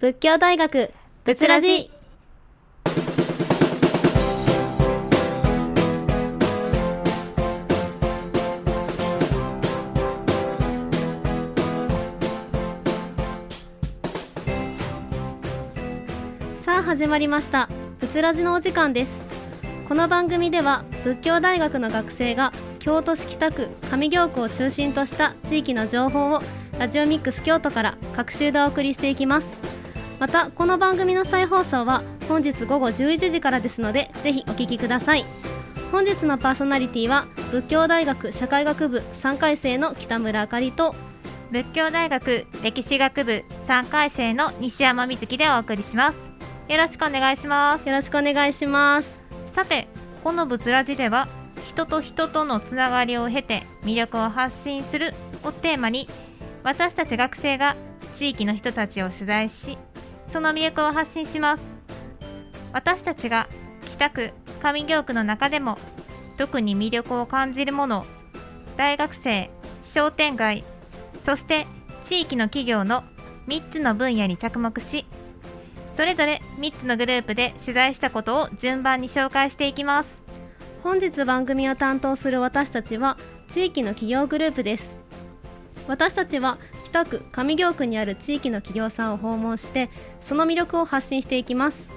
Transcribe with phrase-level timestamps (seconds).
[0.00, 0.90] 仏教大学
[1.24, 1.90] 仏ラジ。
[16.64, 17.68] さあ始まりました。
[17.98, 19.22] 仏ラジのお時間です。
[19.86, 26.40] この番組では仏教大学の学生が京都市北区上京区を中心とした地域の情報を
[26.78, 29.69] ラジオミックス京都から各週でお送りしていきます
[30.20, 35.24] またこの番組の再放送は本日午後11時からですのでぜひお聞きください。
[35.90, 40.94] 本日のパーソナリティは仏教大学社会学部3回生の北村あかりと
[41.50, 46.18] 仏教大学歴史学部3回生の西山瑞希でお送りします。
[46.68, 47.88] よろしくお願いします。
[47.88, 49.18] よろしくお願いします。
[49.56, 49.88] さて
[50.22, 51.28] この仏ラジでは
[51.66, 56.08] 人と人とのつながりを経て魅力を発信するをテーマに
[56.62, 57.74] 私たち学生が
[58.16, 59.78] 地域の人たちを取材し
[60.30, 61.62] その魅力を発信します。
[62.72, 63.48] 私たちが
[63.94, 64.32] 北区
[64.62, 65.76] 上京区の中でも
[66.36, 68.06] 特に魅力を感じるもの
[68.76, 69.50] 大学生
[69.92, 70.64] 商店街
[71.24, 71.66] そして
[72.04, 73.02] 地域の企業の
[73.48, 75.04] 3つの分野に着目し
[75.96, 80.08] それぞれ3つのグループで取材したことを順番に紹介していきます。
[80.82, 84.88] 本日番組を担当する私たちは地域の企業グループです。
[85.88, 86.56] 私たちは
[86.90, 91.88] 北区上京区にある地域の企業さんを訪問してその魅力を発信していきます。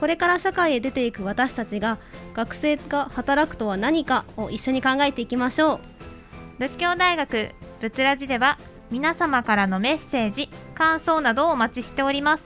[0.00, 1.98] これから社会へ出ていく私たちが
[2.34, 5.80] 学生が働くとは何かを一緒に考えていきましょう。
[6.58, 7.50] 仏教大学
[7.80, 8.58] 仏ラジでは
[8.90, 12.44] 皆様からのメッセージ感想などをお待ちしております。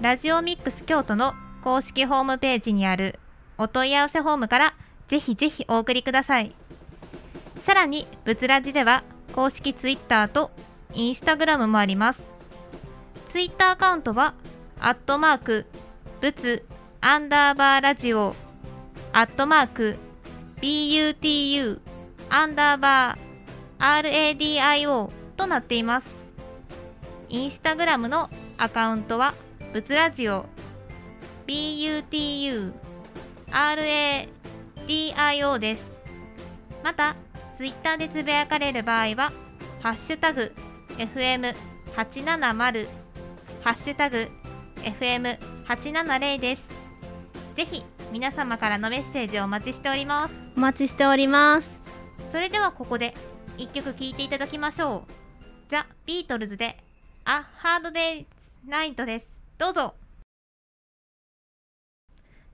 [0.00, 3.18] ラジオミックス京都の公式ホームページにある
[3.58, 4.74] お問い合わせフォームから
[5.08, 6.54] ぜひぜひお送りください。
[7.64, 10.50] さらに仏ラジでは公式ツイッターと
[10.94, 12.20] インスタグラムもあります。
[13.30, 14.34] ツイッターアカウントは
[14.80, 15.66] アットマーク
[16.20, 16.64] 仏
[17.00, 18.34] アンダーバーラジオ
[19.12, 19.96] アットマーク
[20.62, 21.78] BUTU
[22.30, 26.06] アンダーバー RADIO となっています。
[27.28, 29.34] インスタグラムのアカウントは
[29.72, 30.46] 仏ラジオ
[31.46, 32.72] BUTU
[33.50, 35.84] RADIO です。
[36.82, 37.14] また
[37.56, 39.32] ツイッターでつぶやかれる場合は
[39.80, 40.52] ハッシュタグ
[40.98, 42.86] FM870
[43.62, 44.28] ハッシュタグ
[44.82, 46.62] FM870 です。
[47.56, 50.34] ぜひ皆様からのメッセージをお待ちしております。
[50.56, 51.80] お待ちしております。
[52.30, 53.14] それではここで
[53.56, 55.12] 一曲聴いていただきましょう。
[55.70, 56.76] ザ・ビートルズで
[57.24, 58.26] あハードデイ
[58.66, 59.26] ナイトです。
[59.58, 59.94] どうぞ。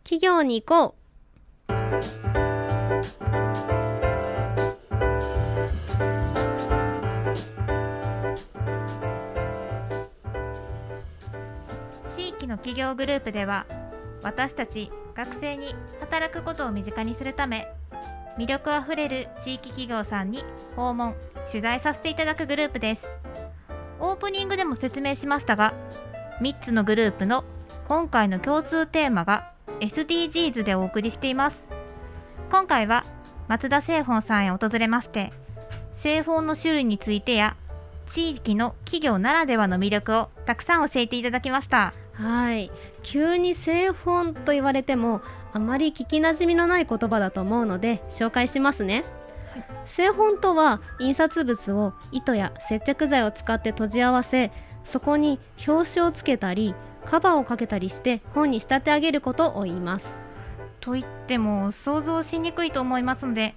[0.05, 0.95] 企業に行こ
[1.69, 2.52] 地
[12.43, 13.67] 域の企業グループでは
[14.23, 17.69] 私たち学生に働くことを身近にするため
[18.37, 20.45] 魅力あふれる地域企業さんに
[20.75, 21.15] 訪問
[21.51, 23.03] 取材させていただくグループです。
[24.01, 25.75] オープニングでも説明しましたが
[26.41, 27.45] 3つのグループの
[27.87, 31.65] 今回の共通テーマが SDGs でお送りしています。
[32.51, 33.05] 今回は
[33.49, 35.33] 松田製本さんへ訪れまして
[35.97, 37.57] 製法の種類についてや
[38.09, 41.95] 地域の企業ならではの魅力をたくさん教えていただきました。
[42.13, 42.71] はい。
[43.03, 49.05] 急に製本と言われてもあまり聞きなじみのない言葉だと思うので紹介しますね、
[49.53, 54.51] はい製本とは印刷物を糸や接着剤を使って閉じ合わせ
[54.85, 56.75] そこに表紙をつけたり
[57.05, 60.17] カバーをかけたりして本に仕立て上げることを言います。
[60.81, 63.55] と言っても想像しにくいと思いますので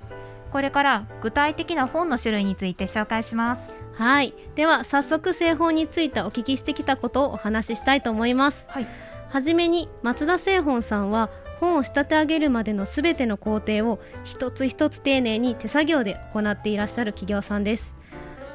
[0.55, 3.63] これから具体的な本の種類について紹介します。
[3.91, 4.33] はい。
[4.55, 8.65] では早速製本についてお聞きしてきたことをお話ししたいと思います。
[8.69, 8.88] はい。
[9.27, 11.29] はじめに松田製本さんは
[11.59, 17.94] 本を仕立て上げるまでのすべての工程を一つ一つ丁寧に手作業で行っていらっしゃる企業さんです。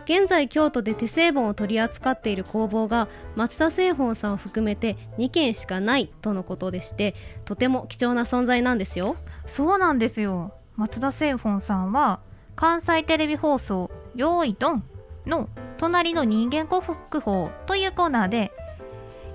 [0.06, 7.14] 現在京都で手製本を取り扱っている工房が松田製本さんを含めて2軒しかないとのことでして
[7.44, 9.16] とても貴重な存在なんですよ。
[9.46, 12.20] そうなんですよ松田製本さんは
[12.56, 14.84] 関西テレビ放送「よーいどん」
[15.28, 18.50] の「隣の人間国宝」というコーナーで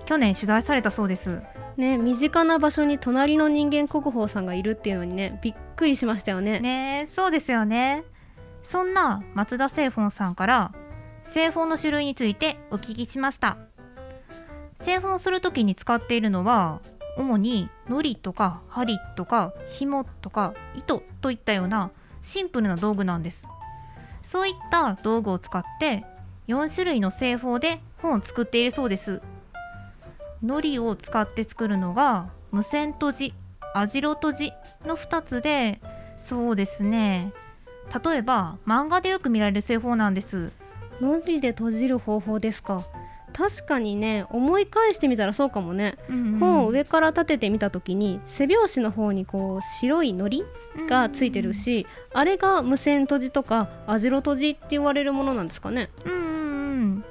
[0.07, 1.44] 去年取材されたそうです。
[1.77, 6.59] ね身近な場所に隣の人間国宝さんがいるっていうのにねびっくりしましたよね。
[6.62, 8.03] ねえそうですよね。
[8.71, 10.71] そんな松田製本さんから
[11.21, 13.57] 製本の種類についてお聞きしました。
[14.81, 16.81] 製本する時に使っているのは
[17.18, 21.92] 主に糊とか針とか紐とか糸といったような
[22.22, 23.48] シンプルな道具なんです。
[24.24, 26.04] そういった道具を使って
[26.48, 29.22] 4種類の製法で本を作っているそうです。
[30.42, 33.34] 糊を使って作るのが無線とじ
[33.74, 34.52] 網代とじ
[34.86, 35.80] の2つで
[36.28, 37.34] そうですね。
[38.04, 40.52] 例えば漫画でよく見られる製法なんです。
[41.02, 42.84] のりで閉じる方法ですか？
[43.36, 45.98] 確かにね思い返してみたらそうかもね、
[46.40, 50.46] 本を上から立ててみた時に背拍子の方にこう白いのり
[50.90, 55.90] がついてるし、あれが無線閉じとか網代閉じって言われるものなんですかね。
[56.06, 56.24] うんうんう
[56.86, 57.04] ん。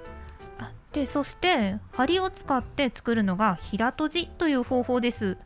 [0.58, 5.36] あでそして針を使って作るのが平閉じという方法です。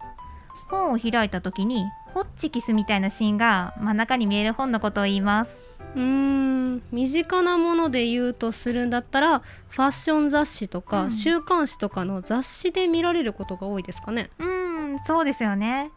[0.71, 5.51] 本を開いた時にホッチキスみたいなシーンが真ん中に見える本のことを言います
[5.94, 6.82] うーん。
[6.93, 11.12] 身近なもので言うとするんだったらファッション雑誌とか、うん。
[11.12, 14.31] 週刊誌とかの雑誌で見られることが多いですかね。
[14.38, 15.90] うーんそうですよね。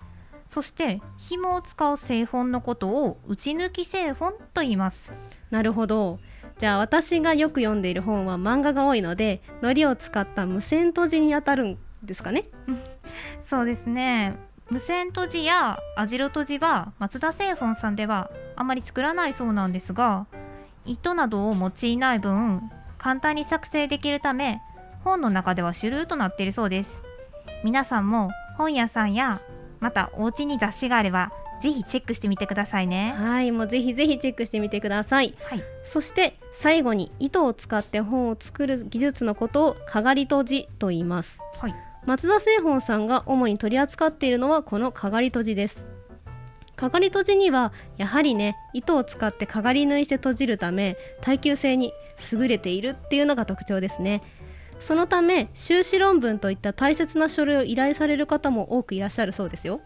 [0.47, 5.11] そして紐を使う製本のことを打ち抜き製本と言います。
[5.49, 6.19] なるほど。
[6.59, 12.49] じゃあ私がよく読んでいる本は漫画が多いので糊を使った無線閉じに当たるんですかね。
[13.49, 14.35] そうですね
[14.71, 20.27] 無線閉じや網代閉じは松田製本さんではあまり作らないそうなんですが
[20.85, 24.61] 糸などを用いない分簡単に作成できるため
[25.03, 26.89] 本の中では主流となっているそうです。
[27.65, 29.41] 皆さんも本屋さんや
[29.81, 33.13] またお家に雑誌があればぜひチェックしてみてくださいね。
[33.17, 35.35] はいもうぜひぜひチェックしてみてください。
[35.43, 35.63] はい。
[35.83, 41.39] そして最後に糸を使って本を作る技術のことをかがり閉じと言います。
[41.59, 45.85] はい松田製本さんが主に取り扱っているのはこのかがり閉じです。
[46.75, 51.93] かがり閉じにはやはりね糸を使ってかがり縫いして閉じるため耐久性に
[52.31, 54.23] 優れているっていうのが特徴ですね。
[54.79, 59.81] そのため修士論文といった大切な書類を依頼される方も多くいらっしゃるそうですよ。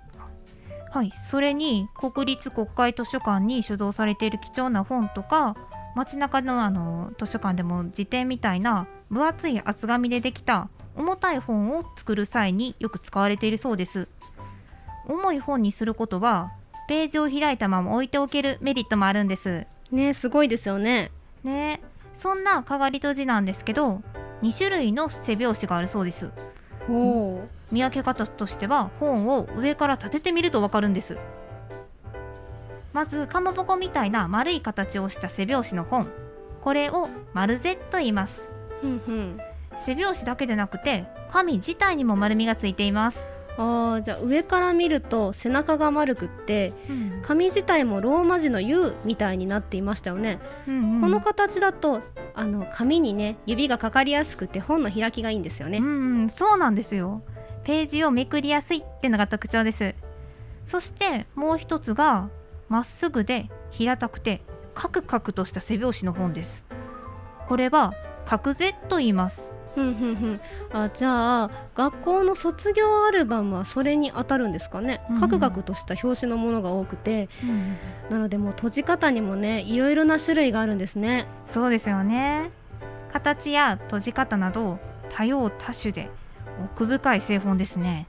[0.89, 5.57] はい、それに国立国会図書館に所蔵されている貴重な本とか
[5.95, 14.07] 街中のあの図書館でも辞典みたいな分厚い厚紙でできた重たい本を作る際によく使われているそうです。
[15.07, 16.51] 重い本にすることは
[16.87, 19.65] ページを開いたまま置いておけるメリットもあるんです。
[19.91, 21.11] ねすごいですよね。
[21.43, 21.81] ね
[22.21, 24.01] そんなかがり閉じなんですけど
[24.41, 26.29] 2種類の背拍子があるそうです。
[26.89, 31.17] おお見分け方としては本を上から立ててみるとわかるんです。
[32.93, 36.07] まずかまぼこみたいな丸い形をした背拍子の本。
[36.61, 38.41] これを丸背と言います。
[38.81, 39.39] ふんふん
[39.85, 43.19] 背拍子だけでなくて紙自体にも丸みがついています、
[43.57, 46.73] あーじゃあ上から見ると背中が丸くって
[47.23, 51.01] 紙自体もローマ字の U みたいになっていましたよね、うんうん。
[51.01, 52.01] この形だと
[52.33, 56.29] あの紙にね指がかかりやすくて本の開きがいいんですよね、うんうん。
[56.29, 57.21] そうなんですよ。
[57.63, 59.95] ページをめくりやすいってのが特徴です。
[60.67, 62.29] そしてもう一つが
[62.69, 64.41] まっすぐで平たくて
[64.73, 66.63] カクカクとした背拍子の本です。
[67.47, 67.93] これは
[68.25, 70.41] 角背と言いますふんふんふん。
[70.73, 75.19] あじゃあ学校の卒業アルバムはそれに当たるんですかね、うん。
[75.19, 77.29] カクカクとした表紙のものが多くて。
[78.09, 81.27] なのでもう閉じ方にもねいろいろな種類があるんですね。
[81.53, 82.51] そうですよね。
[83.13, 84.79] 形や閉じ方など
[85.11, 86.09] 多様多種で
[86.63, 88.07] 奥深い製本ですね。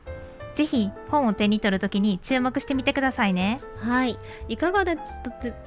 [0.55, 3.61] ぜひ本を手に取るときに注目してみてくださいね。
[3.79, 4.19] はい。
[4.49, 5.03] いかがだった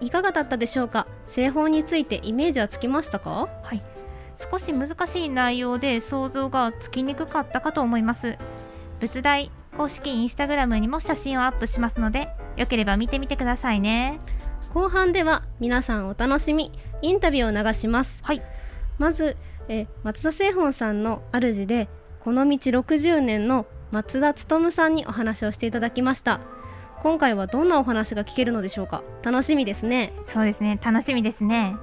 [0.03, 1.05] いかがだったでしょうか？
[1.27, 3.49] 製法についてイメージはつきましたか？
[3.61, 3.83] はい
[4.51, 8.37] 少し難しい内容で想像がつきにくかったかと思います。
[8.99, 14.19] 仏大公式インスタグラムにも写真をアップしますのでよければ見てみてくださいね。
[14.73, 18.19] 後半では皆さんお楽しみインタビューを流します。
[18.23, 18.41] はい。
[18.97, 21.87] まずえ松田製本さんの主で
[22.19, 26.41] この道60年の松田勉さんにお話をしていただきました。
[27.01, 29.03] 今回はどんなお話が聞けるのでしょうか？
[29.23, 30.11] 楽しみですね。
[30.33, 30.79] そうですね。
[30.83, 31.77] 楽しみですね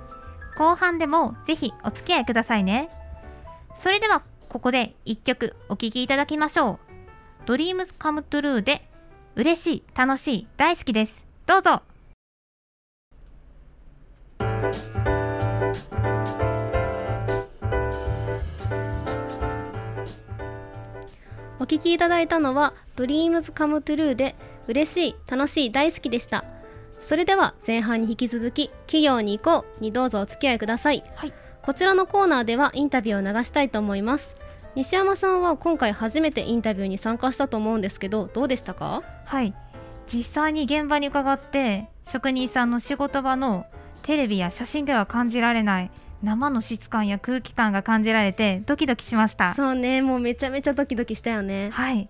[0.57, 2.89] 後半でもぜひお付き合いくださいね。
[3.77, 6.79] それではここで一曲お聴きいただきましょ
[7.47, 7.51] う。
[7.51, 8.89] Dreams Come True で
[9.35, 11.13] 嬉しい楽しい大好きです。
[11.47, 11.83] どうぞ。
[21.59, 24.35] お聞きいただいたのは Dreams Come True で
[24.69, 26.45] 嬉しい楽しい大好きでした。
[27.01, 31.05] それでは前半に引き続き企業に行こうにどうぞお付き合いください。
[31.15, 31.33] はい。
[31.63, 34.35] こちらのコーナーではインタビューを流したいと思います。
[34.75, 39.03] 西山さんは今回初めてインタビューに参加したと思うんですけどどうでしたか？
[39.25, 39.55] はい。
[40.13, 43.67] 実際に現場に伺って職人さんの仕事場の
[44.03, 45.91] テレビや写真では感じられない
[46.23, 49.55] 生の質感や空気感が感じられてドキドキしました。
[49.55, 50.03] そうね。
[50.03, 51.71] もうめちゃめちゃドキドキしたよね。
[51.73, 52.09] はい。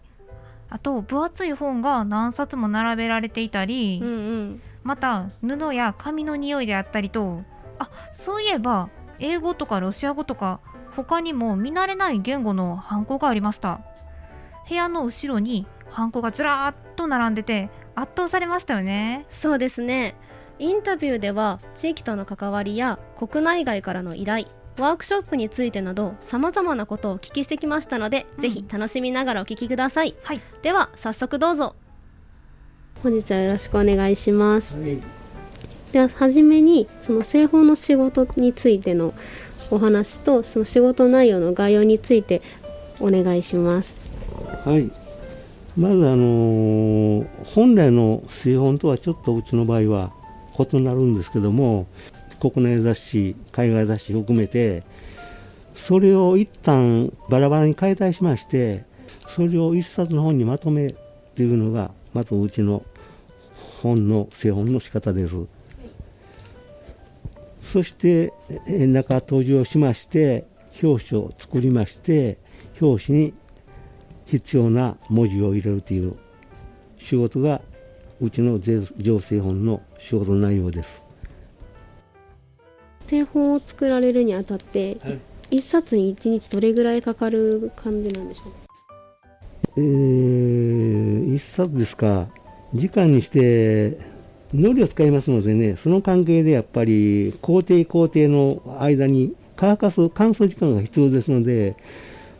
[0.69, 4.12] あと分厚い本が何冊も並べられていたり、うんう
[4.43, 7.43] んまた布や紙の匂いであったりと
[7.81, 8.88] あそういえば
[9.19, 10.61] 英語とかロシア語とか
[10.95, 13.81] 他にも見慣れない言語のハンコがありました。
[14.69, 19.26] 部屋の後ろにハンコがずらーっと並んでて圧倒されましたよね。
[19.31, 20.14] そうですね。
[20.59, 24.47] インタビューでは地域との関わりや国内外からの依頼
[24.78, 28.43] ワークショップについてなどさまざまなことをお聞きしてきましたので、うん。
[28.43, 30.14] ぜひ楽しみながらお聞きください。
[30.23, 30.40] はい。
[30.62, 31.75] では早速どうぞ
[33.07, 34.75] 本日はよろしくお願いします。
[35.93, 39.15] では初めにその製法の仕事についての
[39.71, 42.43] お話とその仕事内容の概要について
[42.99, 43.95] お願いします。
[44.65, 44.91] はい。
[45.77, 50.13] まず、あのー本来の製本とはちょっとうちの場合は
[50.59, 51.87] 異なるんですけども、
[52.41, 54.83] 国内雑誌、海外雑誌含めて、
[55.77, 58.85] それを一旦バラバラに解体しまして、
[59.29, 60.95] それを一冊の本にまとめっ
[61.37, 62.83] ていうのが、まずうちの
[63.83, 65.35] 本の製本の仕方です。
[67.62, 68.33] そして、
[68.66, 70.47] え中閉じをしまして、
[70.83, 72.38] 表紙を作りまして、
[72.80, 73.35] 表紙に
[74.26, 76.14] 必要な文字を入れるという
[76.99, 77.61] 仕事が
[78.21, 81.02] うちの税情製本の仕事内容です。
[83.06, 85.18] 製法を作られるにあたってはい
[85.49, 88.56] 一冊に一日どれぐらいかかる感じなんでしょうか？
[89.76, 92.26] えー、一冊ですか、
[92.75, 93.99] 時間にして、
[94.55, 101.77] のりを使いますのでね、その関係でやっぱり工程工程の間に乾かす乾燥時間が必要ですので、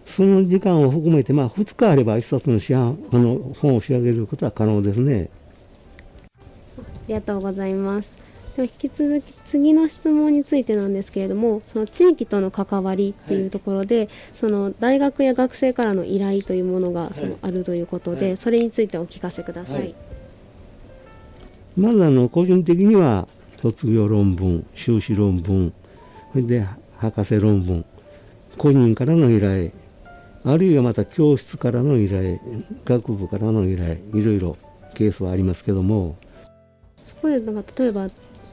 [0.07, 5.29] その時間を含めて、まあ、2日あれば一冊の市販あの本を仕上げることは可能ですね。
[6.79, 8.27] ありがとうございます。
[8.63, 19.95] 引き続き次の質問についてなんですけれども、その地域との関わりっていうところで、その大学や学生からの依頼というものがそのあるということで、はいそれについてお聞かせください。
[21.77, 23.29] はいまずあの個人的には
[23.61, 25.73] 卒業論文、修士論文、
[26.33, 26.67] それで
[26.99, 27.85] 博士論文、
[28.57, 29.73] 個人からの依頼、
[30.45, 32.41] あるいはまた教室からの依頼、
[32.85, 34.57] 学部からの依頼、いろいろ
[34.95, 36.17] ケースはありますけども、
[37.05, 38.07] そこでなんか例えば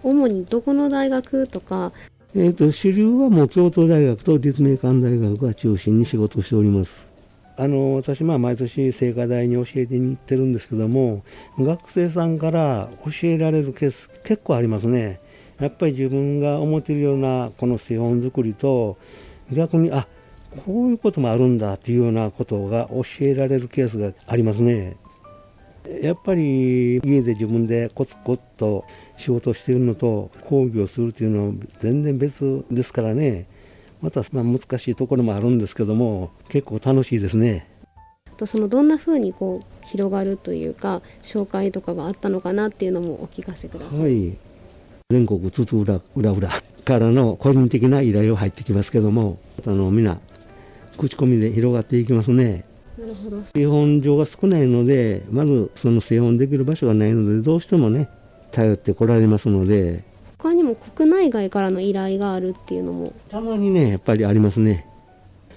[0.03, 1.91] 主にどこの大学とか
[2.35, 7.12] えー、と主流はもう京都大学と立命館大学が中心に仕事をしております。
[7.55, 11.23] あの私、まあ毎年聖火台に教えてに行ってるんですけども、
[11.59, 15.19] 学生さんから教えられるケース、結構ありますね。
[15.59, 18.97] やっぱり自分が思っているようなこの製本作りと、
[19.51, 20.07] 逆に、あ
[20.65, 24.97] こういうこともあるんだっていうようなことが教えられるケースがありますね。
[26.01, 28.85] やっぱり家で自分でコツコツと
[29.17, 33.47] 仕事しているのと講義をするというのは全然別ですからね
[34.03, 37.69] またまあ難しいところもあるんですけども結構楽しいですね。
[38.27, 43.99] あとそのどんな風にこう広がるというか紹介とかがあったのかなっていうのもお聞かせください。
[43.99, 44.37] はい
[45.09, 50.19] 全国津々浦浦々からの個人的な依頼を入ってきますけどもあの皆
[50.97, 52.65] 口コミで広がっていきますね。
[52.97, 53.41] なるほど。
[53.55, 58.09] 製本場が少ないのでまずその製本できる場所がないのでどうしてもね
[58.51, 60.03] 頼ってこられますので
[60.43, 63.13] 他にも国内外からの依頼があるっていうのも。
[63.29, 64.85] たまにねやっぱりありますね。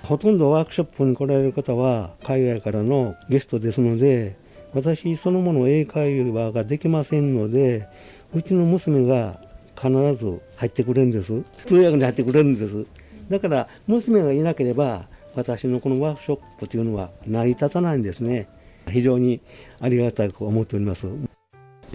[0.04, 4.36] ほとんどワークショップに来られる方は海外からのゲストですので
[4.74, 7.88] 私そのもの英会話ができませんので
[8.32, 9.40] うちの娘が
[9.74, 11.42] 必ず入ってくれるんです。
[11.66, 12.86] 通訳に入ってくれるんです。
[13.28, 18.46] だから娘がいなければ私のこのワークショップというのは成り立たないんですね。
[18.88, 19.40] 非常に
[19.80, 21.08] ありがたく思っております。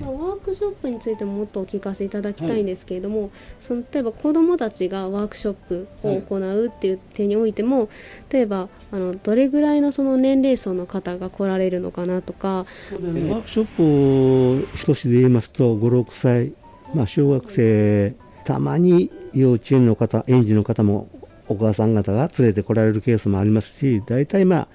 [0.09, 7.89] ワークショップについてももっとお聞かせいただきたいんですけれども、その例えば子どもたちがワークショップを行うっていう点においても、
[8.29, 12.49] 例えばあのどれぐらいのその年齢層の方が来られるのかなとか。
[12.51, 16.53] ワークショップ一つで言いますと56歳、
[16.93, 21.07] まあ、小学生たまに幼稚園の方園児の方も
[21.47, 24.67] お母さん方が連れてこられるケースもありますし大体まあ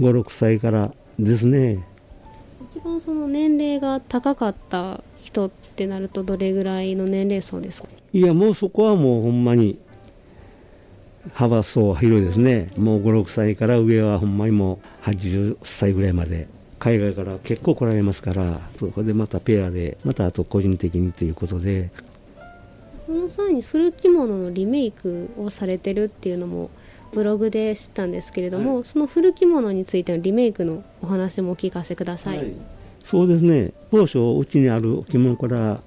[0.00, 1.84] 56歳からですね
[2.74, 7.88] 一番その年齢が高かった人ってなるとどれぐらいの年齢層ですか？
[8.12, 9.78] いやもうそこはもうほんまに
[11.34, 12.72] 幅層広いですね。
[12.76, 16.48] もう56歳から上はほんまにもう80歳ぐらいまで。
[16.80, 21.90] 海外から結構来られますからそこでまたペアでまたあと個人的にということで。
[22.98, 26.70] その際に古着物のリメイクをされてるっていうのも
[27.14, 32.52] ブログで知ったんですけれども、その古着物についてのリメイクのお話もお聞かせください、
[33.04, 33.72] そうですね。
[33.90, 35.80] 当初うちにある置物から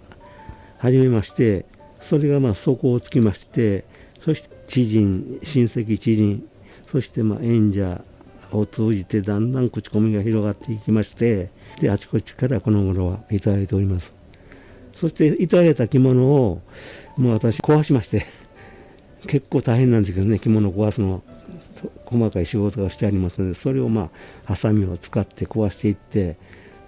[0.79, 1.65] 始めまして
[2.01, 3.83] それがまあ底をつきまして
[4.23, 6.47] そして知人親戚知人
[6.91, 8.01] そしてまあ演者
[8.51, 11.49] を通じてだんだん口コミが広がっていきまして
[11.81, 14.13] であちこちからこの頃はいただいております。
[14.95, 16.61] そしていただいた着物を
[17.17, 18.25] もう私壊しまして
[19.25, 21.23] 結構大変なんですけどね着物を壊すの
[22.05, 24.09] 細かい仕事がしてありますのでそれをまあ
[24.45, 26.37] ハサミを使って壊していって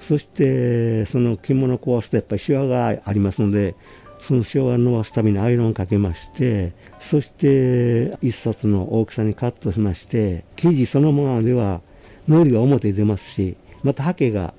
[0.02, 3.76] そしてその着物を壊すとやっぱりシワがありますので
[4.22, 11.82] そのシワを伸ばすためにアイロンをかけましてそして一冊の大きさにカットしまして生地そのままでは
[12.28, 14.54] 糊が表に出ますしまたハケが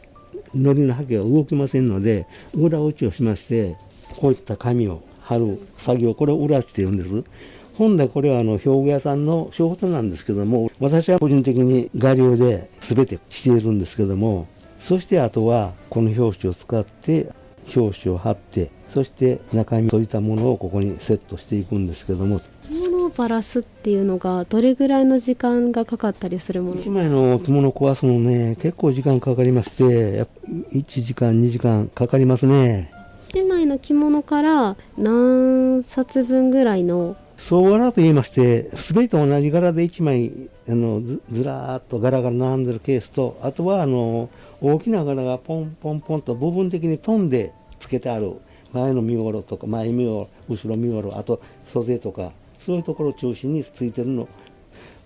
[0.55, 3.77] 糊のハケが動きませんので裏打ちをしまして
[4.17, 7.25] こういった紙を貼る作業これを裏打ちって言うんです。
[7.81, 14.49] 本来これはあの表具屋さんの仕事なんですけども私は個人的に画流で全てしているんですけども
[14.83, 17.33] そしてあとはこの表紙を使って
[17.75, 22.41] 表紙を貼ってそして中身といたものをここにセットしていくんですけども。
[22.69, 30.33] 着物をバラすっていうのがどれぐらいの時間がかかったりするもの？1枚の着物を壊すのね結構時間かかりましてやっぱ
[30.73, 32.93] 1時間2時間かかりますね。
[33.31, 40.31] 1枚の着物から何冊分ぐらいの総柄と言いまして全て同じ柄で1枚
[40.69, 44.29] あのずずらーっと柄が並んでるケースとあとはあの
[44.61, 48.35] 大きな柄がポンポンポンと部分的に飛んでつけてある
[48.73, 52.31] 前の身ごろとか前身ごろ後ろ身ごろあと袖とか
[52.65, 54.29] そういうところを中心についてるの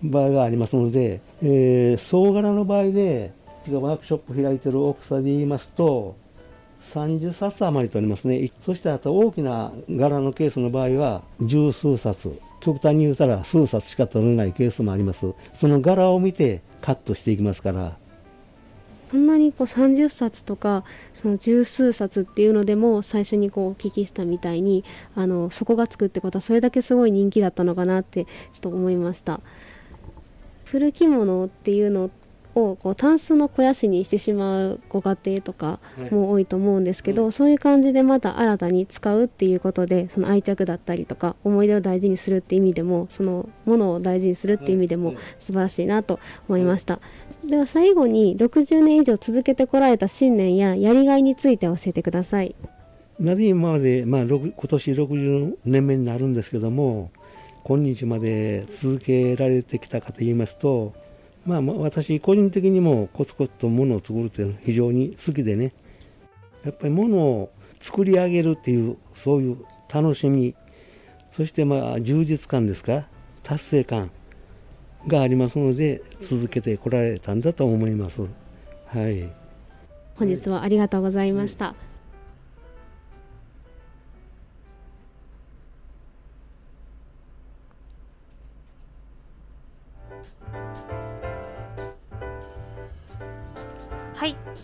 [0.03, 3.31] 場合がありますので、えー、総柄の場合で
[3.71, 6.17] ワークショップ開いてる大きさで言いますと
[6.93, 8.51] 30冊余りとありますね。
[8.65, 12.39] そしてあと大きな柄のケースの場合は十数冊。
[12.61, 15.33] 極端に言うたら数冊しか取れないケースもあります。
[15.55, 17.97] その柄を見てカットしていきますから。
[19.11, 24.83] そんなにこう30冊とかその十数冊っていうのでも最初にこうお聞きしたみたいに
[25.15, 29.41] あのそこがつくってことはそれだけすごい人気だったのかなってちょっと思いました。
[30.65, 32.09] 古着物っていうの
[32.55, 46.99] をこうタンスの肥やしにしてしまうご家庭とかも多いと思うんですけど、はい、そういう感じでまた新たに使うっていうことでその愛着だったりとか思い出を大事にするって意味でもそのものを大事にするって意味でも素晴らしいなと思いました。
[47.43, 52.55] では最後に60年以上続けてこられた信念ややりがいについて教えてください。
[53.19, 57.11] なぜ今まで、まあ、今年60年目になるんですけども
[57.63, 60.93] 今日まで続けられてきたかと言いますと
[61.45, 65.73] まあ、私個人的にもコツコツとものを作るっていうのは非常に好きでね
[66.63, 70.55] やっぱりものを作り上げるっていうそういう楽しみ
[71.37, 73.05] そしてまあ充実感ですか
[73.43, 74.09] 達成感
[75.07, 78.21] がありますので続けてこられたんだと思います。
[78.87, 79.29] はい、
[80.15, 81.65] 本日はありがとうございました。
[81.65, 81.94] はい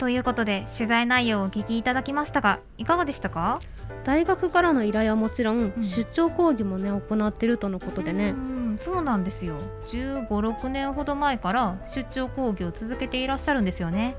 [0.01, 3.59] ということで取材内容をお聞きいただきましたがいかがでしたか？
[4.03, 8.33] 大学からの依頼はもちろん、うん、出張講義もね行ってるとのことでね。
[8.79, 9.57] そうなんですよ。
[9.89, 14.15] 1 5 6年ほど前から出張講義を続けていらっしゃるんですよね。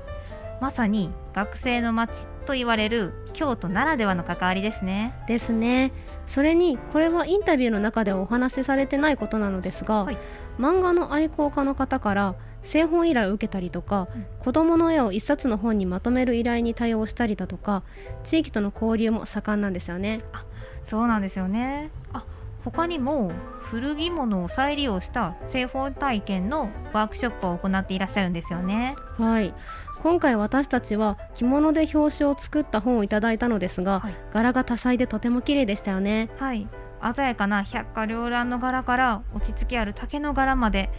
[0.61, 2.13] まさに学生の街
[2.45, 5.13] と言われる京都ならではの関わりですね。
[5.27, 5.91] ですね。
[6.27, 10.17] それにこれはインタビューの中ではお話しされてないことなのですが、はい、
[10.59, 17.83] 漫画の愛好家の方から製本依頼を受けたりとか、うん、子どもの絵を一冊の本にまとめる依頼に対応したりだとか
[18.23, 20.21] 地域との交流も盛んなんですよね。
[20.31, 20.45] あ
[20.87, 22.25] そうなんですよねあ
[22.65, 28.95] 他にも古着物を再利用した製本体験のワークショップを行っていらっしゃるんですよね。
[29.17, 29.53] はい
[30.01, 36.29] 今回私たちは着物で表紙を作った本をいただいたのですが、はい、柄が多彩でとても綺麗でしたよね。
[36.39, 36.67] はい
[37.15, 40.89] 鮮やかな百花繚乱の柄から落ち着きある竹の柄まで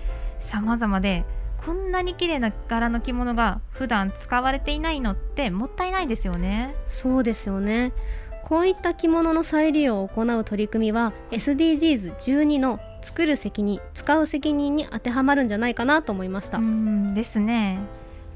[0.40, 1.24] 様々で
[1.64, 6.74] こんなに綺麗な柄の着物が普段使われていないのってもったいないですよね。
[6.88, 7.92] そうですよね。
[8.44, 16.58] こういった着物の再利用を行う取り組みは SDGs12 の作る責任使う責任に当てはまるんじゃないかなと思いました。
[16.58, 17.78] うんですね。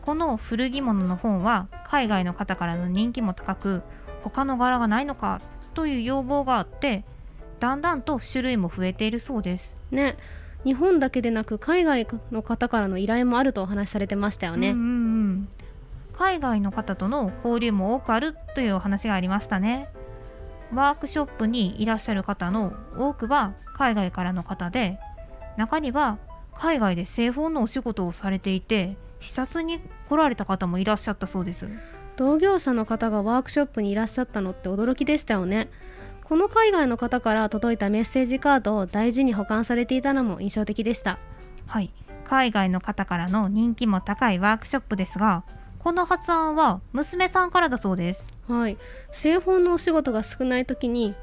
[0.06, 3.82] この古着物の本は海外の方からの人気も高く
[4.22, 5.42] 他の柄がないのか
[5.74, 7.04] という要望があって
[7.60, 9.76] だんだんと種類も増えているそうです。
[9.90, 10.16] ね。
[10.64, 15.48] 日本だけでなく海外の方からの依頼もあるとお話しされてましたよね、うんうんうん、
[16.14, 19.88] 海外の方との交流も多くあるというお話がありましたね。
[20.74, 24.98] ワークショップにいらっしゃる方の多くは海外からの方で
[25.56, 26.18] 中には
[26.54, 31.68] 海外で製本のお仕事をされていて視察に来られた方もいらっしゃったそうです。
[32.16, 35.70] 同業者の方がワークショップにいらっしゃったのって驚きでしたよね
[36.28, 41.18] この海外の方から届いたメッセージカードを大事に保管されていたのも印象的でした。
[41.66, 41.90] はい。
[42.26, 45.44] 海外の方からの人気も高いワークショップですが
[45.78, 48.30] この発案は娘さんからだそうです。
[48.46, 48.76] はい。
[49.10, 51.14] 製本のお仕事が少ない時に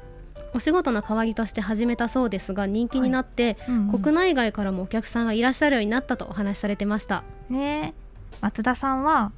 [0.54, 4.00] お仕事の代わりとして始めたそうですが人気になって、うんうん。
[4.00, 7.22] 国内外からもお客さんがいらっしゃるようになったとお話しされてました。
[7.48, 7.94] ね。
[7.94, 9.30] え松田さんは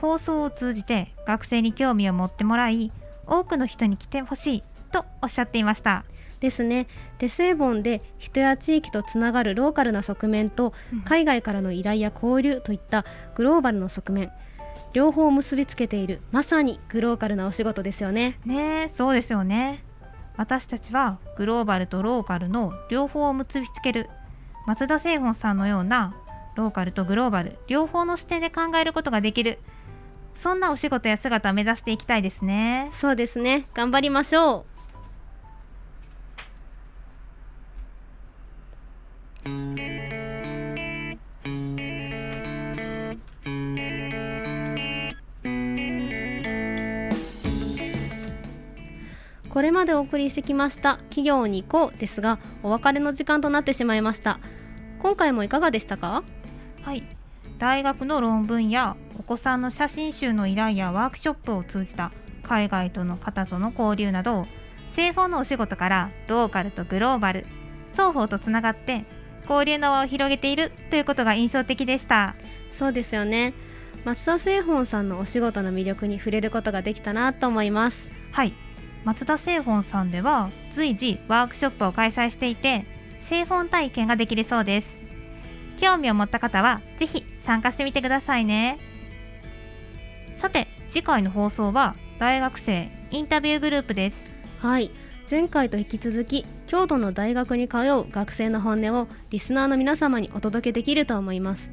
[0.00, 2.90] 放送を通じて学生に興味を持ってもらい
[3.28, 6.04] 多くの人に来てほしいとおっしゃっていました。
[6.40, 6.88] ですね。
[7.18, 10.72] デスエボンで人や地域とつながるローカルな側面と
[11.04, 13.04] 海外からの依頼や交流といった
[13.36, 14.32] グローバルの側面
[14.92, 18.38] 両方を結びつけているまさにグローカルなお仕事ですよね。
[18.44, 19.84] ねえそうですよね。
[20.36, 24.10] 私たちはグローバルとローカルの両方を結びつける
[24.66, 26.14] 松田製本さんのような
[26.54, 29.58] ローカルとグローバル両方の視点で考えることができる
[30.42, 32.90] そんなお仕事や姿を目指していきたいですね。
[33.00, 33.66] そうですね。
[33.74, 34.71] 頑張りましょう
[39.44, 39.50] こ
[49.60, 54.38] れまでお送りしてきました企業に行こうですがお別れの時間となってしまいました。
[55.00, 56.22] 今回もいかがでしたか？
[56.82, 57.02] はい。
[57.58, 64.46] 大学の論文やお子さんの写真集の依頼やワークショップを通じた海外との方との交流など
[64.94, 67.46] 製法のお仕事からローカルとグローバル
[67.92, 69.04] 双方とつながって
[69.48, 72.34] 交流の輪を広げているということが印象的でした。
[72.78, 73.54] そうですよね。
[74.04, 78.08] 松田製本さんのお仕事の魅力に触れることができたなと思います。
[78.32, 78.52] はい。
[79.04, 82.84] 松田製本さんでは随時ワークショップを開催していて
[83.24, 84.86] 製本体験ができるそうです。
[85.80, 88.78] 興味を持った方はぜひ参加してみてくださいね。
[90.36, 94.26] さて次回の放送は大学生インタビューグループです。
[94.60, 94.90] はい。
[95.30, 101.70] 前回と引き続き京都の大学に通う学生の本音をリスナーの皆様にお届けできると思います。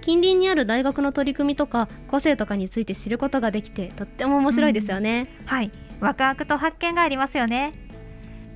[0.00, 5.70] 近隣にある大学の取り組みとか個性とかについて知ることができてとっても面白いですよね、はい。
[6.00, 7.74] ワクワクと発見がありますよね。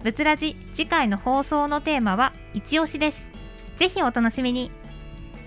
[0.02, 3.18] ぶつらじ次回の放送のテーマは一押しです。
[3.78, 4.72] ぜひお楽しみに。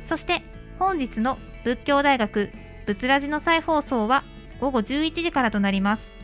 [0.08, 0.44] そして
[0.80, 2.52] 本日の仏教大学
[2.86, 4.24] ぶつらじの再放送は
[4.62, 6.15] 午後11時からとなります。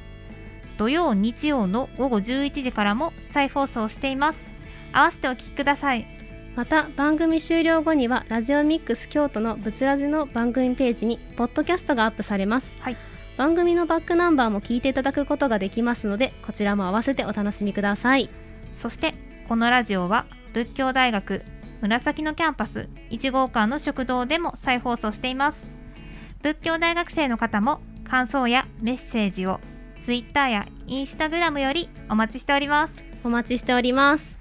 [0.78, 4.38] 土曜日曜の午後11時からも再放送しています。
[4.94, 6.06] 合わせてお聞きください。
[6.56, 12.98] また番組終了後にはラジオミックス京都のブツラジの番組ページにポッドキャストがアップされます、はい。
[13.38, 18.30] 番組のバックナンバーも聞いていただくことができますのでこちらも合わせてお楽しみください。
[18.78, 19.16] そして
[19.48, 21.44] このラジオは佛教大学
[21.82, 25.58] 紫野キャンパス1号館の食堂でも再放送しています。
[26.44, 29.62] 佛教大学生の方も感想やメッセージを
[30.06, 32.94] Twitter や Instagram よりお待ちしております。
[33.24, 34.40] お待ちしております。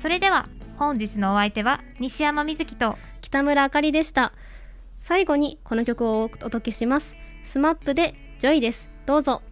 [0.00, 4.32] それでは本日のお相手は西山瑞希と北村あかりでした。
[5.00, 7.16] 最後にこの曲をお届けします。
[7.46, 8.88] SMAP で Joy です。
[9.06, 9.42] どうぞ